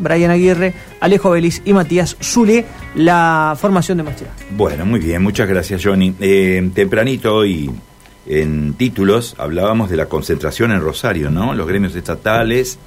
Brian 0.00 0.30
Aguirre, 0.30 0.74
Alejo 1.00 1.30
Belis 1.30 1.60
y 1.64 1.72
Matías 1.72 2.16
Zule, 2.22 2.64
la 2.94 3.56
formación 3.58 3.98
de 3.98 4.04
Machera. 4.04 4.30
Bueno, 4.50 4.86
muy 4.86 5.00
bien, 5.00 5.20
muchas 5.20 5.48
gracias 5.48 5.82
Johnny. 5.84 6.14
Eh, 6.20 6.70
tempranito 6.72 7.34
hoy 7.34 7.68
en 8.24 8.74
títulos 8.74 9.34
hablábamos 9.38 9.90
de 9.90 9.96
la 9.96 10.06
concentración 10.06 10.70
en 10.70 10.82
Rosario, 10.82 11.32
¿no? 11.32 11.52
Los 11.52 11.66
gremios 11.66 11.96
estatales, 11.96 12.78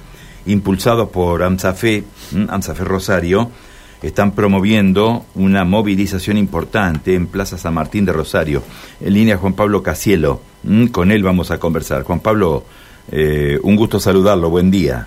impulsados 0.46 1.10
por 1.10 1.42
AMSAFE, 1.42 2.04
AMSAFE 2.48 2.84
Rosario, 2.84 3.50
están 4.00 4.32
promoviendo 4.32 5.26
una 5.34 5.66
movilización 5.66 6.38
importante 6.38 7.14
en 7.14 7.26
Plaza 7.26 7.58
San 7.58 7.74
Martín 7.74 8.06
de 8.06 8.14
Rosario. 8.14 8.62
En 9.02 9.12
línea 9.12 9.36
Juan 9.36 9.52
Pablo 9.52 9.82
Casielo, 9.82 10.40
con 10.92 11.10
él 11.10 11.22
vamos 11.22 11.50
a 11.50 11.58
conversar. 11.58 12.04
Juan 12.04 12.20
Pablo, 12.20 12.64
eh, 13.10 13.58
un 13.62 13.76
gusto 13.76 14.00
saludarlo, 14.00 14.48
buen 14.48 14.70
día. 14.70 15.06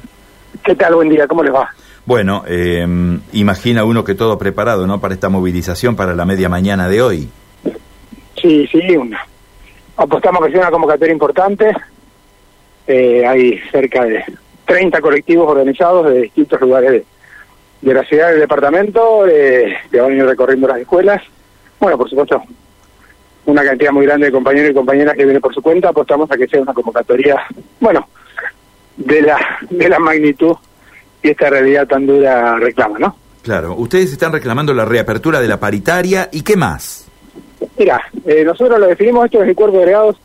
¿Qué 0.64 0.76
tal? 0.76 0.94
Buen 0.94 1.10
día, 1.10 1.28
¿cómo 1.28 1.42
les 1.42 1.52
va? 1.52 1.68
Bueno, 2.06 2.44
eh, 2.48 2.86
imagina 3.34 3.84
uno 3.84 4.04
que 4.04 4.14
todo 4.14 4.38
preparado, 4.38 4.86
¿no? 4.86 5.02
Para 5.02 5.16
esta 5.16 5.30
movilización 5.30 5.96
para 5.96 6.14
la 6.14 6.26
media 6.26 6.50
mañana 6.50 6.88
de 6.88 7.02
hoy. 7.02 7.30
Sí, 8.40 8.68
sí, 8.68 8.96
una. 8.96 9.26
apostamos 9.98 10.46
que 10.46 10.52
sea 10.52 10.62
una 10.62 10.72
convocatoria 10.72 11.14
importante. 11.14 11.74
Eh, 12.86 13.26
hay 13.26 13.58
cerca 13.72 14.06
de 14.06 14.24
30 14.66 15.02
colectivos 15.02 15.50
organizados 15.50 16.08
de 16.12 16.22
distintos 16.22 16.62
lugares 16.62 17.04
de, 17.82 17.94
la 17.94 18.04
ciudad 18.04 18.30
del 18.30 18.42
departamento 18.42 19.26
eh, 19.28 19.76
que 19.90 20.00
recorriendo 20.00 20.68
las 20.68 20.78
escuelas. 20.78 21.24
Bueno, 21.80 21.98
por 21.98 22.08
supuesto, 22.08 22.44
una 23.48 23.64
cantidad 23.64 23.92
muy 23.92 24.06
grande 24.06 24.28
de 24.28 24.32
compañeros 24.32 24.70
y 24.70 24.76
compañeras 24.76 25.16
que 25.16 25.26
viene 25.26 25.40
por 25.40 25.56
su 25.56 25.62
cuenta. 25.64 25.90
Apostamos 25.90 26.30
a 26.30 26.38
que 26.38 26.48
sea 26.48 26.62
una 26.62 26.74
convocatoria, 26.74 27.42
bueno, 27.80 28.08
de 28.96 29.24
la, 29.24 29.40
de 29.72 29.90
la 29.90 29.98
magnitud 29.98 30.56
y 31.26 31.30
esta 31.30 31.50
realidad 31.50 31.88
tan 31.88 32.06
dura 32.06 32.56
reclama, 32.58 33.00
¿no? 33.00 33.16
Claro, 33.42 33.74
ustedes 33.76 34.12
están 34.12 34.32
reclamando 34.32 34.76
la 34.76 34.86
reapertura 34.86 35.42
de 35.42 35.48
la 35.48 35.60
paritaria 35.60 36.30
y 36.32 36.44
qué 36.44 36.56
más. 36.56 37.08
Mira, 37.80 38.00
eh, 38.26 38.44
nosotros 38.46 38.80
lo 38.80 38.86
definimos 38.86 39.26
esto 39.26 39.40
desde 39.40 39.52
el 39.52 39.56
cuerpo 39.56 39.78
de 39.78 39.84
agregados 39.84 40.18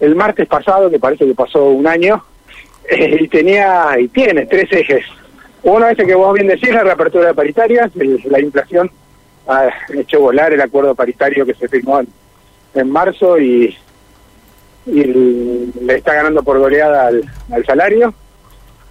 el 0.00 0.14
martes 0.14 0.48
pasado, 0.48 0.90
que 0.90 0.98
parece 0.98 1.26
que 1.26 1.34
pasó 1.34 1.66
un 1.66 1.86
año, 1.86 2.24
eh, 2.90 3.18
y 3.20 3.28
tenía 3.28 4.00
y 4.00 4.08
tiene 4.08 4.46
tres 4.46 4.72
ejes. 4.72 5.04
Uno 5.62 5.88
es 5.88 5.98
el 5.98 6.06
que 6.06 6.14
vos 6.14 6.32
bien 6.32 6.46
decís, 6.46 6.70
la 6.70 6.84
reapertura 6.84 7.28
de 7.28 7.34
paritarias, 7.34 7.90
la 7.94 8.40
inflación 8.40 8.90
ha 9.48 9.68
hecho 9.94 10.20
volar 10.20 10.54
el 10.54 10.60
acuerdo 10.62 10.94
paritario 10.94 11.44
que 11.44 11.54
se 11.54 11.68
firmó 11.68 12.00
en, 12.74 12.90
marzo 12.90 13.38
y, 13.38 13.76
y, 14.86 15.02
le 15.04 15.96
está 15.96 16.14
ganando 16.14 16.42
por 16.42 16.58
goleada 16.58 17.08
al 17.08 17.66
salario. 17.66 18.14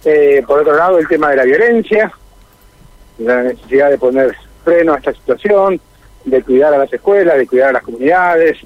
Eh, 0.08 0.44
por 0.46 0.60
otro 0.60 0.76
lado, 0.76 1.00
el 1.00 1.08
tema 1.08 1.30
de 1.30 1.36
la 1.36 1.42
violencia, 1.42 2.12
la 3.18 3.42
necesidad 3.42 3.90
de 3.90 3.98
poner 3.98 4.36
freno 4.62 4.94
a 4.94 4.98
esta 4.98 5.12
situación, 5.12 5.80
de 6.24 6.44
cuidar 6.44 6.72
a 6.72 6.78
las 6.78 6.92
escuelas, 6.92 7.36
de 7.36 7.46
cuidar 7.48 7.70
a 7.70 7.72
las 7.72 7.82
comunidades, 7.82 8.56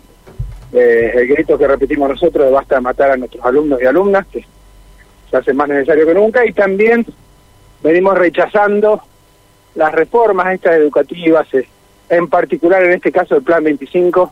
eh, 0.70 1.12
el 1.14 1.26
grito 1.28 1.56
que 1.56 1.66
repetimos 1.66 2.10
nosotros 2.10 2.44
de 2.44 2.52
basta 2.52 2.78
matar 2.82 3.12
a 3.12 3.16
nuestros 3.16 3.42
alumnos 3.42 3.80
y 3.80 3.86
alumnas, 3.86 4.26
que 4.26 4.44
se 5.30 5.36
hace 5.38 5.54
más 5.54 5.66
necesario 5.66 6.04
que 6.04 6.12
nunca, 6.12 6.44
y 6.44 6.52
también 6.52 7.06
venimos 7.82 8.18
rechazando 8.18 9.00
las 9.76 9.92
reformas 9.92 10.52
estas 10.52 10.74
educativas, 10.74 11.48
eh, 11.54 11.66
en 12.10 12.28
particular 12.28 12.84
en 12.84 12.92
este 12.92 13.10
caso 13.10 13.36
el 13.36 13.42
Plan 13.42 13.64
25, 13.64 14.30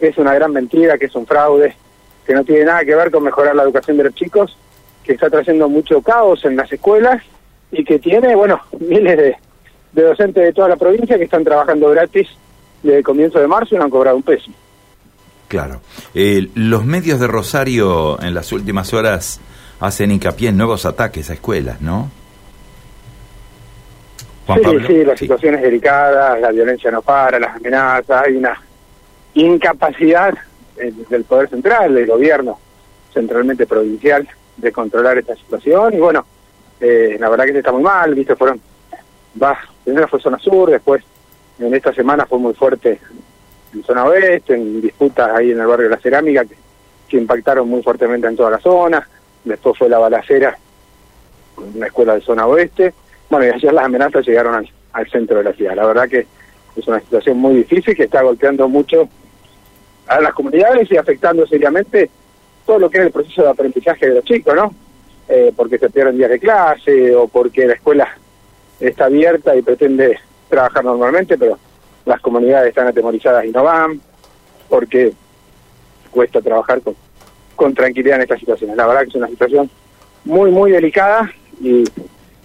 que 0.00 0.08
es 0.08 0.18
una 0.18 0.34
gran 0.34 0.52
mentira, 0.52 0.98
que 0.98 1.06
es 1.06 1.14
un 1.14 1.24
fraude, 1.24 1.76
que 2.26 2.34
no 2.34 2.42
tiene 2.42 2.64
nada 2.64 2.84
que 2.84 2.96
ver 2.96 3.12
con 3.12 3.22
mejorar 3.22 3.54
la 3.54 3.62
educación 3.62 3.96
de 3.96 4.04
los 4.04 4.14
chicos, 4.16 4.58
que 5.04 5.12
está 5.12 5.28
trayendo 5.30 5.68
mucho 5.68 6.00
caos 6.00 6.44
en 6.44 6.56
las 6.56 6.72
escuelas 6.72 7.22
y 7.70 7.84
que 7.84 7.98
tiene, 7.98 8.34
bueno, 8.34 8.60
miles 8.80 9.16
de, 9.92 10.02
docentes 10.02 10.42
de 10.42 10.52
toda 10.52 10.68
la 10.68 10.76
provincia 10.76 11.18
que 11.18 11.24
están 11.24 11.44
trabajando 11.44 11.90
gratis 11.90 12.28
desde 12.82 12.98
el 12.98 13.04
comienzo 13.04 13.38
de 13.38 13.46
marzo 13.46 13.74
y 13.74 13.78
no 13.78 13.84
han 13.84 13.90
cobrado 13.90 14.16
un 14.16 14.22
peso. 14.22 14.50
Claro. 15.48 15.80
Eh, 16.14 16.48
los 16.54 16.84
medios 16.84 17.20
de 17.20 17.26
Rosario 17.26 18.20
en 18.22 18.34
las 18.34 18.52
últimas 18.52 18.94
horas 18.94 19.40
hacen 19.80 20.10
hincapié 20.10 20.48
en 20.48 20.56
nuevos 20.56 20.86
ataques 20.86 21.28
a 21.28 21.34
escuelas, 21.34 21.80
¿no? 21.80 22.10
sí, 24.46 24.86
sí, 24.86 25.04
la 25.04 25.16
situación 25.16 25.54
es 25.54 25.62
delicada, 25.62 26.36
la 26.38 26.50
violencia 26.50 26.90
no 26.90 27.02
para, 27.02 27.38
las 27.38 27.56
amenazas, 27.56 28.26
hay 28.26 28.36
una 28.36 28.60
incapacidad 29.34 30.34
eh, 30.76 30.92
del 31.08 31.24
Poder 31.24 31.48
Central, 31.48 31.94
del 31.94 32.06
gobierno 32.06 32.58
centralmente 33.12 33.66
provincial, 33.66 34.28
de 34.56 34.72
controlar 34.72 35.18
esta 35.18 35.34
situación. 35.36 35.94
Y 35.94 35.98
bueno, 35.98 36.24
eh, 36.80 37.16
la 37.18 37.28
verdad 37.28 37.44
que 37.44 37.58
está 37.58 37.72
muy 37.72 37.82
mal, 37.82 38.14
viste, 38.14 38.36
fueron, 38.36 38.60
va, 39.40 39.58
primero 39.84 40.08
fue 40.08 40.20
zona 40.20 40.38
sur, 40.38 40.70
después 40.70 41.02
en 41.58 41.74
esta 41.74 41.92
semana 41.92 42.26
fue 42.26 42.38
muy 42.38 42.54
fuerte 42.54 43.00
en 43.72 43.84
zona 43.84 44.04
oeste, 44.04 44.54
en 44.54 44.80
disputas 44.80 45.30
ahí 45.30 45.52
en 45.52 45.60
el 45.60 45.66
barrio 45.66 45.88
de 45.88 45.94
la 45.94 46.00
cerámica 46.00 46.44
que, 46.44 46.56
impactaron 47.14 47.68
muy 47.68 47.82
fuertemente 47.82 48.26
en 48.26 48.34
toda 48.34 48.52
la 48.52 48.58
zona, 48.58 49.06
después 49.44 49.76
fue 49.76 49.86
la 49.86 49.98
balacera 49.98 50.56
en 51.58 51.76
una 51.76 51.88
escuela 51.88 52.14
de 52.14 52.22
zona 52.22 52.46
oeste, 52.46 52.94
bueno 53.28 53.44
y 53.44 53.50
ayer 53.50 53.70
las 53.70 53.84
amenazas 53.84 54.26
llegaron 54.26 54.66
al 54.94 55.10
centro 55.10 55.36
de 55.36 55.44
la 55.44 55.52
ciudad, 55.52 55.76
la 55.76 55.84
verdad 55.84 56.08
que 56.08 56.26
es 56.74 56.88
una 56.88 57.00
situación 57.00 57.36
muy 57.36 57.56
difícil 57.56 57.94
que 57.94 58.04
está 58.04 58.22
golpeando 58.22 58.66
mucho 58.66 59.10
a 60.06 60.22
las 60.22 60.32
comunidades 60.32 60.90
y 60.90 60.96
afectando 60.96 61.46
seriamente 61.46 62.08
todo 62.66 62.78
lo 62.78 62.90
que 62.90 62.98
es 62.98 63.04
el 63.06 63.12
proceso 63.12 63.42
de 63.42 63.50
aprendizaje 63.50 64.08
de 64.08 64.14
los 64.14 64.24
chicos, 64.24 64.54
¿no? 64.54 64.74
Eh, 65.28 65.52
porque 65.56 65.78
se 65.78 65.90
pierden 65.90 66.16
días 66.16 66.30
de 66.30 66.38
clase 66.38 67.14
o 67.14 67.28
porque 67.28 67.66
la 67.66 67.74
escuela 67.74 68.08
está 68.80 69.06
abierta 69.06 69.54
y 69.56 69.62
pretende 69.62 70.18
trabajar 70.48 70.84
normalmente, 70.84 71.38
pero 71.38 71.58
las 72.04 72.20
comunidades 72.20 72.70
están 72.70 72.88
atemorizadas 72.88 73.44
y 73.44 73.50
no 73.50 73.62
van, 73.62 74.00
porque 74.68 75.12
cuesta 76.10 76.40
trabajar 76.40 76.82
con, 76.82 76.94
con 77.56 77.74
tranquilidad 77.74 78.16
en 78.16 78.22
estas 78.22 78.40
situaciones. 78.40 78.76
La 78.76 78.86
verdad 78.86 79.02
que 79.02 79.08
es 79.10 79.14
una 79.14 79.28
situación 79.28 79.70
muy, 80.24 80.50
muy 80.50 80.70
delicada 80.70 81.32
y, 81.60 81.84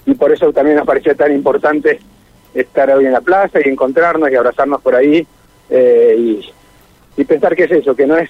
y 0.05 0.13
por 0.13 0.31
eso 0.31 0.53
también 0.53 0.77
nos 0.77 0.85
parecía 0.85 1.15
tan 1.15 1.33
importante 1.33 1.99
estar 2.53 2.89
hoy 2.91 3.05
en 3.05 3.13
la 3.13 3.21
plaza 3.21 3.59
y 3.59 3.69
encontrarnos 3.69 4.31
y 4.31 4.35
abrazarnos 4.35 4.81
por 4.81 4.95
ahí 4.95 5.27
eh, 5.69 6.15
y, 6.17 6.49
y 7.17 7.25
pensar 7.25 7.55
que 7.55 7.65
es 7.65 7.71
eso, 7.71 7.95
que 7.95 8.07
no 8.07 8.17
es 8.17 8.29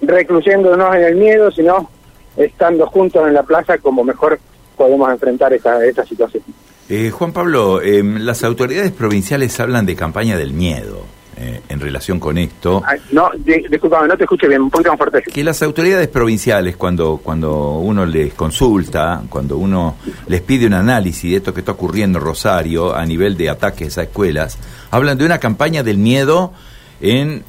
recluyéndonos 0.00 0.94
en 0.94 1.02
el 1.02 1.16
miedo, 1.16 1.50
sino 1.50 1.90
estando 2.36 2.86
juntos 2.86 3.26
en 3.26 3.34
la 3.34 3.42
plaza 3.42 3.78
como 3.78 4.04
mejor 4.04 4.38
podemos 4.76 5.10
enfrentar 5.10 5.52
esta, 5.52 5.84
esta 5.84 6.04
situación. 6.04 6.42
Eh, 6.88 7.10
Juan 7.10 7.32
Pablo, 7.32 7.82
em, 7.82 8.18
las 8.18 8.44
autoridades 8.44 8.92
provinciales 8.92 9.58
hablan 9.58 9.86
de 9.86 9.96
campaña 9.96 10.36
del 10.36 10.52
miedo. 10.52 11.16
Eh, 11.38 11.60
en 11.68 11.80
relación 11.80 12.18
con 12.18 12.38
esto. 12.38 12.82
no, 13.12 13.30
disculpame, 13.36 14.08
no 14.08 14.16
te 14.16 14.24
escuché 14.24 14.48
bien, 14.48 14.70
poquito 14.70 14.88
más 14.88 14.96
fuerte. 14.96 15.22
Que 15.30 15.44
las 15.44 15.60
autoridades 15.60 16.08
provinciales, 16.08 16.78
cuando, 16.78 17.20
cuando 17.22 17.72
uno 17.72 18.06
les 18.06 18.32
consulta, 18.32 19.22
cuando 19.28 19.58
uno 19.58 19.96
les 20.28 20.40
pide 20.40 20.66
un 20.66 20.72
análisis 20.72 21.30
de 21.30 21.36
esto 21.36 21.52
que 21.52 21.60
está 21.60 21.72
ocurriendo 21.72 22.18
en 22.18 22.24
Rosario 22.24 22.94
a 22.94 23.04
nivel 23.04 23.36
de 23.36 23.50
ataques 23.50 23.98
a 23.98 24.04
escuelas, 24.04 24.58
hablan 24.90 25.18
de 25.18 25.26
una 25.26 25.38
campaña 25.38 25.82
del 25.82 25.98
miedo 25.98 26.54
en 27.02 27.44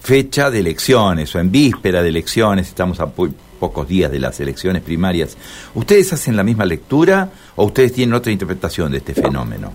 fecha 0.00 0.50
de 0.50 0.60
elecciones 0.60 1.34
o 1.34 1.38
en 1.38 1.50
víspera 1.50 2.02
de 2.02 2.08
elecciones, 2.08 2.68
estamos 2.68 3.00
a 3.00 3.06
pocos 3.06 3.86
días 3.86 4.10
de 4.10 4.18
las 4.18 4.40
elecciones 4.40 4.82
primarias. 4.82 5.36
¿Ustedes 5.74 6.12
hacen 6.12 6.36
la 6.36 6.42
misma 6.42 6.64
lectura 6.64 7.28
o 7.56 7.64
ustedes 7.66 7.92
tienen 7.92 8.14
otra 8.14 8.32
interpretación 8.32 8.90
de 8.92 8.98
este 8.98 9.14
fenómeno? 9.14 9.72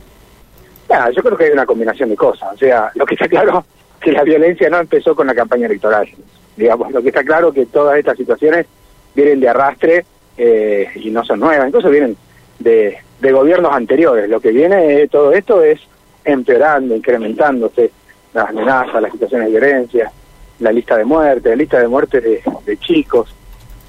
yo 1.14 1.22
creo 1.24 1.38
que 1.38 1.46
hay 1.46 1.52
una 1.52 1.66
combinación 1.66 2.09
de 2.09 2.16
cosas. 2.16 2.53
O 2.53 2.58
sea, 2.58 2.91
lo 2.96 3.06
que 3.06 3.16
está 3.16 3.28
claro 3.28 3.66
que 4.00 4.12
la 4.12 4.24
violencia 4.24 4.69
no 4.69 4.80
empezó 4.80 5.16
con 5.16 5.28
la 5.28 5.35
campaña 5.35 5.66
electoral. 5.66 6.08
Digamos, 6.56 6.91
lo 6.91 7.02
que 7.02 7.09
está 7.09 7.24
claro 7.24 7.50
es 7.50 7.56
que 7.56 7.66
todas 7.66 7.97
estas 7.97 8.18
situaciones 8.18 8.66
vienen 9.14 9.40
de 9.40 9.50
arrastre 9.50 10.06
eh, 10.38 10.88
y 10.96 11.09
no 11.09 11.24
son 11.25 11.40
nuevas, 11.40 11.68
incluso 11.68 11.90
vienen 11.90 12.16
de, 12.59 12.97
de 13.19 13.31
gobiernos 13.31 13.74
anteriores. 13.74 14.30
Lo 14.30 14.40
que 14.40 14.52
viene 14.52 14.75
de 14.75 15.08
todo 15.08 15.34
esto 15.34 15.64
es 15.64 15.81
empeorando, 16.23 16.96
incrementándose 16.96 17.91
las 18.34 18.49
amenazas, 18.49 19.02
las 19.02 19.11
situaciones 19.11 19.47
de 19.52 19.59
violencia, 19.59 20.11
la 20.59 20.72
lista 20.72 20.97
de 20.97 21.05
muertes, 21.05 21.49
la 21.49 21.55
lista 21.55 21.79
de 21.79 21.87
muertes 21.87 22.23
de, 22.23 22.78
chicos. 22.78 23.34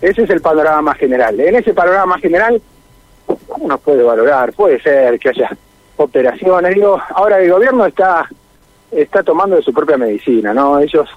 Ese 0.00 0.22
es 0.22 0.30
el 0.30 0.40
panorama 0.40 0.82
más 0.82 0.98
general. 0.98 1.38
En 1.40 1.56
ese 1.56 1.72
panorama 1.72 2.06
más 2.06 2.20
general 2.20 2.60
uno 3.58 3.78
puede 3.78 4.02
valorar, 4.02 4.52
puede 4.52 4.80
ser 4.80 5.18
que 5.18 5.30
haya 5.30 5.50
operaciones. 5.96 6.74
Digo, 6.74 7.00
ahora 7.14 7.40
el 7.40 7.50
gobierno 7.50 7.86
está 7.86 8.28
está 8.90 9.22
tomando 9.22 9.56
de 9.56 9.62
su 9.62 9.72
propia 9.72 9.96
medicina, 9.96 10.54
¿no? 10.54 10.78
Ellos, 10.78 11.08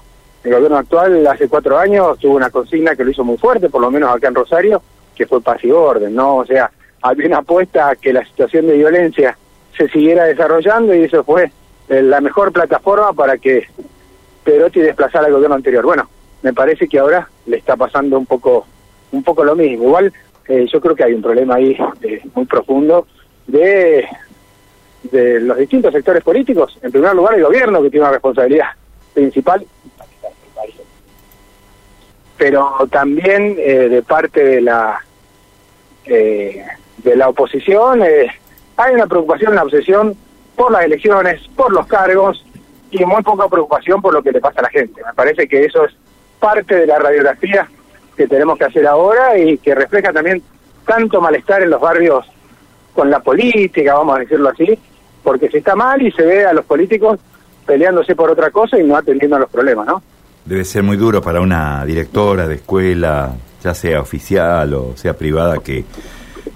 el 0.42 0.52
gobierno 0.52 0.78
actual 0.78 1.26
hace 1.26 1.48
cuatro 1.48 1.78
años 1.78 2.18
tuvo 2.18 2.34
una 2.34 2.50
consigna 2.50 2.96
que 2.96 3.04
lo 3.04 3.10
hizo 3.10 3.24
muy 3.24 3.36
fuerte, 3.36 3.68
por 3.68 3.80
lo 3.80 3.90
menos 3.90 4.14
acá 4.14 4.28
en 4.28 4.34
Rosario, 4.34 4.82
que 5.14 5.26
fue 5.26 5.40
paz 5.40 5.62
y 5.64 5.70
orden, 5.70 6.14
¿no? 6.14 6.36
O 6.36 6.46
sea, 6.46 6.70
había 7.02 7.26
una 7.26 7.38
apuesta 7.38 7.90
a 7.90 7.96
que 7.96 8.12
la 8.12 8.24
situación 8.24 8.66
de 8.66 8.76
violencia 8.76 9.36
se 9.76 9.88
siguiera 9.88 10.24
desarrollando 10.24 10.94
y 10.94 11.04
eso 11.04 11.24
fue 11.24 11.50
eh, 11.88 12.02
la 12.02 12.20
mejor 12.20 12.52
plataforma 12.52 13.12
para 13.12 13.38
que 13.38 13.66
Perotti 14.44 14.80
desplazara 14.80 15.26
al 15.26 15.32
gobierno 15.32 15.56
anterior. 15.56 15.84
Bueno, 15.84 16.08
me 16.42 16.52
parece 16.52 16.88
que 16.88 16.98
ahora 16.98 17.28
le 17.46 17.58
está 17.58 17.76
pasando 17.76 18.18
un 18.18 18.26
poco 18.26 18.66
un 19.12 19.22
poco 19.22 19.44
lo 19.44 19.56
mismo. 19.56 19.84
Igual 19.84 20.12
eh, 20.48 20.66
yo 20.72 20.80
creo 20.80 20.94
que 20.94 21.04
hay 21.04 21.14
un 21.14 21.22
problema 21.22 21.56
ahí 21.56 21.76
eh, 22.02 22.22
muy 22.34 22.46
profundo 22.46 23.06
de 23.46 24.06
de 25.02 25.40
los 25.40 25.56
distintos 25.56 25.92
sectores 25.92 26.22
políticos, 26.22 26.78
en 26.82 26.92
primer 26.92 27.14
lugar 27.14 27.34
el 27.34 27.44
gobierno 27.44 27.82
que 27.82 27.90
tiene 27.90 28.04
una 28.04 28.12
responsabilidad 28.12 28.66
principal, 29.14 29.64
pero 32.36 32.86
también 32.90 33.56
eh, 33.58 33.88
de 33.88 34.02
parte 34.02 34.44
de 34.44 34.60
la 34.60 35.00
eh, 36.04 36.64
de 36.98 37.16
la 37.16 37.28
oposición 37.28 38.02
eh, 38.02 38.30
hay 38.76 38.94
una 38.94 39.06
preocupación, 39.06 39.52
una 39.52 39.62
obsesión 39.62 40.16
por 40.56 40.72
las 40.72 40.84
elecciones, 40.84 41.40
por 41.56 41.72
los 41.72 41.86
cargos 41.86 42.44
y 42.90 43.04
muy 43.04 43.22
poca 43.22 43.48
preocupación 43.48 44.02
por 44.02 44.14
lo 44.14 44.22
que 44.22 44.32
le 44.32 44.40
pasa 44.40 44.60
a 44.60 44.64
la 44.64 44.70
gente. 44.70 45.02
Me 45.04 45.14
parece 45.14 45.46
que 45.46 45.64
eso 45.64 45.84
es 45.84 45.94
parte 46.38 46.74
de 46.74 46.86
la 46.86 46.98
radiografía 46.98 47.68
que 48.16 48.26
tenemos 48.26 48.58
que 48.58 48.64
hacer 48.64 48.86
ahora 48.86 49.38
y 49.38 49.58
que 49.58 49.74
refleja 49.74 50.12
también 50.12 50.42
tanto 50.86 51.20
malestar 51.20 51.62
en 51.62 51.70
los 51.70 51.80
barrios 51.80 52.26
con 52.94 53.10
la 53.10 53.20
política, 53.20 53.94
vamos 53.94 54.16
a 54.16 54.20
decirlo 54.20 54.48
así, 54.48 54.78
porque 55.22 55.48
se 55.48 55.58
está 55.58 55.76
mal 55.76 56.02
y 56.02 56.10
se 56.10 56.22
ve 56.22 56.44
a 56.44 56.52
los 56.52 56.64
políticos 56.64 57.20
peleándose 57.64 58.16
por 58.16 58.30
otra 58.30 58.50
cosa 58.50 58.78
y 58.78 58.84
no 58.84 58.96
atendiendo 58.96 59.36
a 59.36 59.40
los 59.40 59.50
problemas, 59.50 59.86
¿no? 59.86 60.02
Debe 60.44 60.64
ser 60.64 60.82
muy 60.82 60.96
duro 60.96 61.22
para 61.22 61.40
una 61.40 61.84
directora 61.84 62.48
de 62.48 62.56
escuela, 62.56 63.32
ya 63.62 63.74
sea 63.74 64.00
oficial 64.00 64.74
o 64.74 64.96
sea 64.96 65.14
privada, 65.14 65.58
que, 65.58 65.84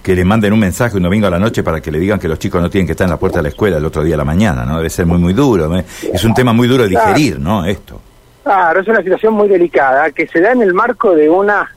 que 0.05 0.15
le 0.15 0.23
manden 0.23 0.53
un 0.53 0.61
mensaje 0.61 0.99
un 0.99 1.03
domingo 1.03 1.27
a 1.27 1.31
la 1.31 1.39
noche 1.39 1.63
para 1.63 1.81
que 1.81 1.91
le 1.91 1.99
digan 1.99 2.19
que 2.19 2.29
los 2.29 2.39
chicos 2.39 2.61
no 2.61 2.69
tienen 2.69 2.87
que 2.87 2.93
estar 2.93 3.07
en 3.07 3.11
la 3.13 3.17
puerta 3.17 3.39
de 3.39 3.45
la 3.45 3.49
escuela 3.49 3.79
el 3.79 3.85
otro 3.87 4.05
día 4.05 4.17
a 4.17 4.19
la 4.19 4.25
mañana, 4.25 4.67
¿no? 4.67 4.77
Debe 4.77 4.91
ser 4.91 5.07
muy, 5.07 5.17
muy 5.17 5.33
duro. 5.33 5.75
Es 6.13 6.23
un 6.25 6.35
tema 6.35 6.53
muy 6.53 6.69
duro 6.69 6.83
de 6.83 6.91
digerir, 6.91 7.41
¿no? 7.41 7.65
Esto. 7.65 8.03
Claro, 8.43 8.81
es 8.81 8.87
una 8.87 9.03
situación 9.03 9.33
muy 9.33 9.49
delicada 9.49 10.11
que 10.11 10.27
se 10.27 10.43
da 10.43 10.53
en 10.53 10.61
el 10.61 10.75
marco 10.75 11.15
de 11.15 11.31
una 11.31 11.75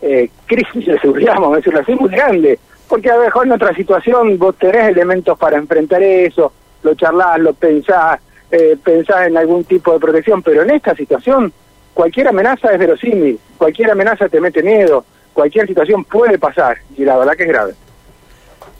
eh, 0.00 0.30
crisis 0.46 0.86
de 0.86 0.98
seguridad, 0.98 1.34
vamos 1.34 1.52
a 1.52 1.56
decirlo 1.56 1.80
así, 1.80 1.94
muy 1.94 2.08
grande. 2.08 2.58
Porque 2.88 3.10
a 3.10 3.16
lo 3.16 3.24
mejor 3.24 3.46
en 3.46 3.52
otra 3.52 3.74
situación 3.74 4.38
vos 4.38 4.56
tenés 4.56 4.88
elementos 4.88 5.38
para 5.38 5.58
enfrentar 5.58 6.02
eso, 6.02 6.50
lo 6.82 6.94
charlás, 6.94 7.38
lo 7.40 7.52
pensás, 7.52 8.20
eh, 8.50 8.78
pensás 8.82 9.26
en 9.26 9.36
algún 9.36 9.64
tipo 9.64 9.92
de 9.92 9.98
protección, 9.98 10.42
pero 10.42 10.62
en 10.62 10.70
esta 10.70 10.94
situación 10.94 11.52
cualquier 11.92 12.28
amenaza 12.28 12.72
es 12.72 12.78
verosímil, 12.78 13.38
cualquier 13.58 13.90
amenaza 13.90 14.30
te 14.30 14.40
mete 14.40 14.62
miedo, 14.62 15.04
cualquier 15.36 15.66
situación 15.66 16.02
puede 16.04 16.38
pasar 16.38 16.78
y 16.96 17.04
la 17.04 17.18
verdad 17.18 17.34
que 17.36 17.42
es 17.42 17.48
grave. 17.50 17.74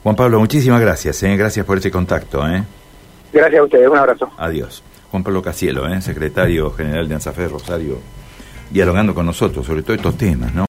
Juan 0.01 0.15
Pablo, 0.15 0.39
muchísimas 0.39 0.81
gracias, 0.81 1.21
¿eh? 1.21 1.37
gracias 1.37 1.63
por 1.65 1.77
este 1.77 1.91
contacto. 1.91 2.45
¿eh? 2.47 2.63
Gracias 3.31 3.61
a 3.61 3.63
ustedes, 3.63 3.87
un 3.87 3.97
abrazo. 3.97 4.31
Adiós. 4.37 4.83
Juan 5.11 5.23
Pablo 5.23 5.41
Casielo, 5.43 5.87
¿eh? 5.87 6.01
secretario 6.01 6.71
general 6.71 7.07
de 7.07 7.13
ANSAFE 7.13 7.47
Rosario, 7.47 7.99
dialogando 8.71 9.13
con 9.13 9.27
nosotros 9.27 9.65
sobre 9.65 9.83
todos 9.83 9.97
estos 9.97 10.17
temas, 10.17 10.51
¿no? 10.53 10.65